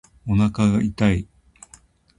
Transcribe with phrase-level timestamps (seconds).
[0.25, 1.27] おなか痛い